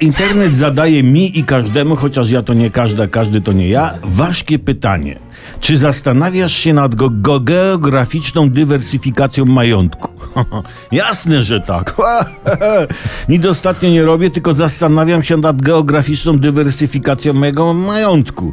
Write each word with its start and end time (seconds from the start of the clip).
Internet 0.00 0.56
zadaje 0.56 1.02
mi 1.02 1.38
i 1.38 1.44
każdemu, 1.44 1.96
chociaż 1.96 2.30
ja 2.30 2.42
to 2.42 2.54
nie 2.54 2.70
każda, 2.70 3.06
każdy 3.06 3.40
to 3.40 3.52
nie 3.52 3.68
ja, 3.68 3.98
ważkie 4.04 4.58
pytanie. 4.58 5.18
Czy 5.60 5.78
zastanawiasz 5.78 6.52
się 6.52 6.72
nad 6.72 6.94
go, 6.94 7.10
go 7.10 7.40
geograficzną 7.40 8.50
dywersyfikacją 8.50 9.44
majątku? 9.44 10.08
Jasne, 10.92 11.42
że 11.42 11.60
tak. 11.60 11.94
Nic 13.28 13.46
ostatnio 13.46 13.88
nie 13.90 14.04
robię, 14.04 14.30
tylko 14.30 14.54
zastanawiam 14.54 15.22
się 15.22 15.36
nad 15.36 15.62
geograficzną 15.62 16.38
dywersyfikacją 16.38 17.32
mojego 17.32 17.74
majątku. 17.74 18.52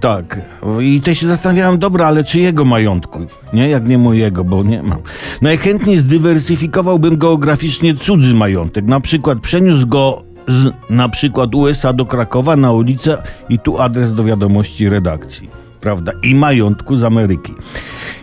Tak. 0.00 0.40
I 0.80 1.00
też 1.00 1.18
się 1.18 1.26
zastanawiałem, 1.26 1.78
dobra, 1.78 2.06
ale 2.06 2.24
czyjego 2.24 2.64
majątku? 2.64 3.26
Nie, 3.52 3.68
jak 3.68 3.88
nie 3.88 3.98
mojego, 3.98 4.44
bo 4.44 4.62
nie 4.62 4.82
mam. 4.82 4.98
Najchętniej 5.42 5.98
zdywersyfikowałbym 5.98 7.18
geograficznie 7.18 7.94
cudzy 7.94 8.34
majątek. 8.34 8.84
Na 8.84 9.00
przykład 9.00 9.40
przeniósł 9.40 9.86
go 9.86 10.29
z 10.50 10.72
na 10.90 11.08
przykład 11.08 11.54
USA 11.54 11.92
do 11.92 12.06
Krakowa 12.06 12.56
na 12.56 12.72
ulicę 12.72 13.22
i 13.48 13.58
tu 13.58 13.78
adres 13.78 14.12
do 14.12 14.24
wiadomości 14.24 14.88
redakcji. 14.88 15.50
Prawda? 15.80 16.12
I 16.22 16.34
majątku 16.34 16.96
z 16.96 17.04
Ameryki. 17.04 17.54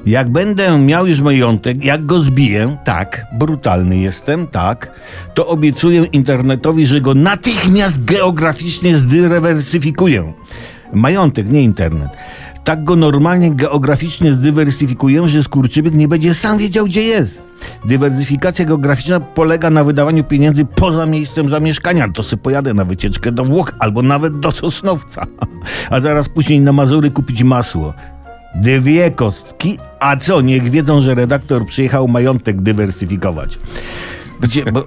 Jak 0.06 0.30
będę 0.30 0.80
miał 0.80 1.08
już 1.08 1.22
majątek, 1.22 1.86
jak 1.86 2.06
go 2.06 2.20
zbiję, 2.20 2.78
tak, 2.86 3.26
brutalny 3.34 3.98
jestem, 3.98 4.48
tak, 4.48 4.92
to 5.34 5.48
obiecuję 5.48 6.04
internetowi, 6.04 6.86
że 6.86 7.02
go 7.02 7.14
natychmiast 7.14 8.04
geograficznie 8.04 8.98
zdywersyfikuję. 8.98 10.34
Majątek, 10.94 11.50
nie 11.50 11.62
internet. 11.62 12.10
Tak 12.64 12.84
go 12.84 12.96
normalnie 12.96 13.56
geograficznie 13.56 14.34
zdywersyfikuję, 14.34 15.30
że 15.30 15.44
skurczybyk 15.44 15.94
nie 15.94 16.08
będzie 16.08 16.34
sam 16.34 16.58
wiedział, 16.58 16.86
gdzie 16.86 17.04
jest. 17.04 17.42
Dywersyfikacja 17.86 18.66
geograficzna 18.66 19.20
polega 19.20 19.70
na 19.70 19.84
wydawaniu 19.84 20.24
pieniędzy 20.24 20.66
poza 20.66 21.06
miejscem 21.06 21.50
zamieszkania. 21.50 22.08
To 22.08 22.24
sobie 22.24 22.44
pojadę 22.44 22.74
na 22.74 22.86
wycieczkę 22.86 23.32
do 23.32 23.46
Włoch 23.46 23.72
albo 23.80 24.02
nawet 24.02 24.40
do 24.40 24.52
Sosnowca. 24.52 25.26
A 25.90 26.02
zaraz 26.02 26.30
później 26.30 26.60
na 26.60 26.74
Mazury 26.74 27.12
kupić 27.12 27.44
masło. 27.44 27.94
Dwie 28.56 29.12
kostki, 29.12 29.78
a 30.00 30.18
co, 30.18 30.42
niech 30.42 30.70
wiedzą, 30.70 31.02
że 31.02 31.16
redaktor 31.16 31.66
przyjechał 31.66 32.08
majątek 32.08 32.62
dywersyfikować. 32.62 33.60
Wiecie, 34.42 34.72
bo 34.72 34.86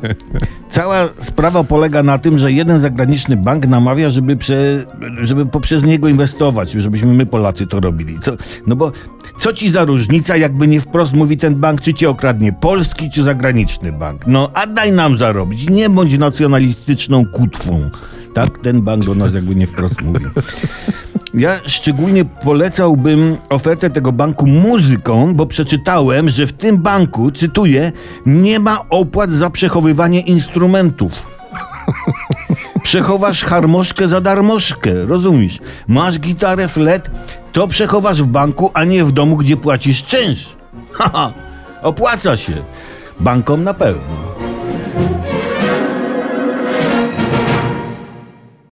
cała 0.70 1.09
sprawa 1.20 1.65
polega 1.65 2.03
na 2.03 2.19
tym, 2.19 2.39
że 2.39 2.53
jeden 2.53 2.81
zagraniczny 2.81 3.37
bank 3.37 3.67
namawia, 3.67 4.11
żeby, 4.11 4.37
prze, 4.37 4.87
żeby 5.23 5.47
poprzez 5.47 5.83
niego 5.83 6.09
inwestować, 6.09 6.70
żebyśmy 6.70 7.15
my 7.15 7.27
Polacy 7.27 7.67
to 7.67 7.81
robili. 7.81 8.19
To, 8.25 8.33
no 8.67 8.77
bo 8.77 8.92
co 9.41 9.53
ci 9.53 9.70
za 9.70 9.84
różnica, 9.84 10.37
jakby 10.37 10.69
nie 10.69 10.81
wprost 10.81 11.12
mówi 11.12 11.37
ten 11.37 11.55
bank, 11.55 11.81
czy 11.81 11.95
cię 11.95 12.11
okradnie 12.11 12.53
polski, 12.53 13.11
czy 13.11 13.23
zagraniczny 13.23 13.92
bank? 13.92 14.27
No, 14.27 14.51
a 14.55 14.67
daj 14.67 14.92
nam 14.92 15.19
zarobić, 15.19 15.70
nie 15.70 15.91
bądź 15.91 16.19
nacjonalistyczną 16.19 17.27
kutwą. 17.27 17.91
Tak, 18.35 18.59
ten 18.59 18.83
bank 18.83 19.05
do 19.05 19.14
nas 19.14 19.35
jakby 19.35 19.55
nie 19.55 19.67
wprost 19.67 20.03
mówi. 20.03 20.25
Ja 21.34 21.61
szczególnie 21.67 22.25
polecałbym 22.25 23.36
ofertę 23.48 23.91
tego 23.91 24.12
banku 24.12 24.47
muzyką, 24.47 25.33
bo 25.34 25.47
przeczytałem, 25.47 26.31
że 26.31 26.47
w 26.47 26.53
tym 26.53 26.78
banku, 26.78 27.31
cytuję, 27.31 27.92
nie 28.27 28.61
ma 28.61 28.89
opłat 28.89 29.31
za 29.31 29.51
przechowywanie 29.51 30.20
instrumentów. 30.20 31.12
Przechowasz 32.83 33.45
harmoszkę 33.45 34.08
za 34.08 34.20
darmożkę, 34.20 34.95
rozumiesz? 34.95 35.58
Masz 35.89 36.19
gitarę 36.20 36.69
flet, 36.69 37.11
to 37.53 37.69
przechowasz 37.69 38.23
w 38.23 38.27
banku, 38.27 38.70
a 38.75 38.84
nie 38.84 39.05
w 39.05 39.12
domu, 39.12 39.36
gdzie 39.36 39.56
płacisz 39.56 40.05
czynsz. 40.05 40.56
Haha, 40.98 41.33
opłaca 41.83 42.36
się. 42.36 42.53
Bankom 43.20 43.64
na 43.64 43.75
pewno. 43.75 44.30